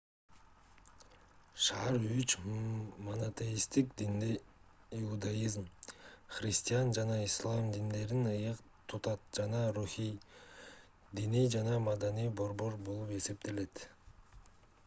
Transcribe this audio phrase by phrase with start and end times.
[1.65, 2.29] шаар үч
[3.07, 4.29] монотеисттик динди
[4.99, 5.65] иудаизм
[6.37, 8.57] христиан жана ислам диндерин ыйык
[8.89, 10.15] тутат жана руханий
[11.17, 13.73] диний жана маданий борбор болуп эсептелет